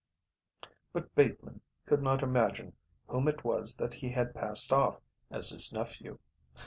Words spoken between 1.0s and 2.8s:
Bateman could not imagine